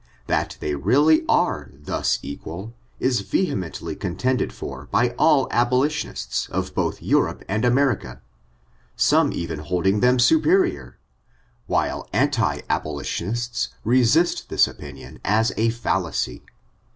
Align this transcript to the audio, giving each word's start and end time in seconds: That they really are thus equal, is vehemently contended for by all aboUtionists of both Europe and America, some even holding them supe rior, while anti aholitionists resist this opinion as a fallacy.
That 0.25 0.57
they 0.59 0.73
really 0.73 1.21
are 1.29 1.69
thus 1.71 2.17
equal, 2.23 2.73
is 2.99 3.19
vehemently 3.21 3.95
contended 3.95 4.51
for 4.51 4.87
by 4.89 5.09
all 5.09 5.47
aboUtionists 5.49 6.49
of 6.49 6.73
both 6.73 7.03
Europe 7.03 7.43
and 7.47 7.63
America, 7.63 8.19
some 8.95 9.31
even 9.31 9.59
holding 9.59 9.99
them 9.99 10.17
supe 10.17 10.45
rior, 10.45 10.95
while 11.67 12.09
anti 12.13 12.61
aholitionists 12.61 13.67
resist 13.83 14.49
this 14.49 14.67
opinion 14.67 15.19
as 15.23 15.51
a 15.55 15.69
fallacy. 15.69 16.41